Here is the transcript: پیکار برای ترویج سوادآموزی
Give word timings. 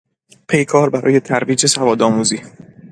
پیکار 0.47 0.89
برای 0.89 1.19
ترویج 1.19 1.65
سوادآموزی 1.65 2.41